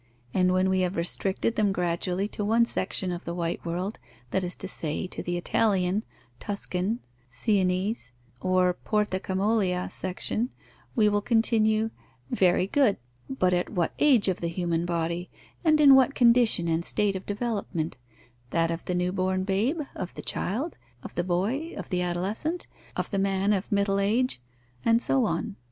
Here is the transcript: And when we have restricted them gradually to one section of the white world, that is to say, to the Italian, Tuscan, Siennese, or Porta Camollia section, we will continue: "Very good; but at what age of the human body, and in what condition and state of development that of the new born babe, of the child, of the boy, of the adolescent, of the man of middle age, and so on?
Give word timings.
And 0.33 0.51
when 0.51 0.67
we 0.67 0.79
have 0.79 0.95
restricted 0.95 1.57
them 1.57 1.71
gradually 1.71 2.27
to 2.29 2.43
one 2.43 2.65
section 2.65 3.11
of 3.11 3.23
the 3.23 3.35
white 3.35 3.63
world, 3.63 3.99
that 4.31 4.43
is 4.43 4.55
to 4.55 4.67
say, 4.67 5.05
to 5.05 5.21
the 5.21 5.37
Italian, 5.37 6.01
Tuscan, 6.39 7.01
Siennese, 7.29 8.11
or 8.41 8.73
Porta 8.73 9.19
Camollia 9.19 9.89
section, 9.91 10.49
we 10.95 11.07
will 11.07 11.21
continue: 11.21 11.91
"Very 12.31 12.65
good; 12.65 12.97
but 13.29 13.53
at 13.53 13.69
what 13.69 13.93
age 13.99 14.27
of 14.27 14.41
the 14.41 14.47
human 14.47 14.87
body, 14.87 15.29
and 15.63 15.79
in 15.79 15.93
what 15.93 16.15
condition 16.15 16.67
and 16.67 16.83
state 16.83 17.15
of 17.15 17.27
development 17.27 17.95
that 18.49 18.71
of 18.71 18.83
the 18.85 18.95
new 18.95 19.11
born 19.11 19.43
babe, 19.43 19.81
of 19.93 20.15
the 20.15 20.23
child, 20.23 20.79
of 21.03 21.13
the 21.13 21.23
boy, 21.23 21.75
of 21.77 21.89
the 21.89 22.01
adolescent, 22.01 22.65
of 22.95 23.11
the 23.11 23.19
man 23.19 23.53
of 23.53 23.71
middle 23.71 23.99
age, 23.99 24.41
and 24.83 24.99
so 24.99 25.25
on? 25.25 25.57